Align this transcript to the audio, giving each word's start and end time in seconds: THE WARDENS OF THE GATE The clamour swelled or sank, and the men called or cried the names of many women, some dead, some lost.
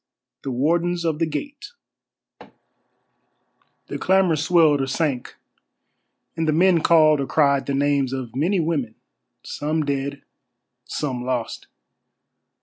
THE 0.41 0.49
WARDENS 0.49 1.05
OF 1.05 1.19
THE 1.19 1.27
GATE 1.27 1.73
The 3.85 3.99
clamour 3.99 4.35
swelled 4.35 4.81
or 4.81 4.87
sank, 4.87 5.35
and 6.35 6.47
the 6.47 6.51
men 6.51 6.81
called 6.81 7.19
or 7.21 7.27
cried 7.27 7.67
the 7.67 7.75
names 7.75 8.11
of 8.11 8.35
many 8.35 8.59
women, 8.59 8.95
some 9.43 9.85
dead, 9.85 10.23
some 10.85 11.23
lost. 11.23 11.67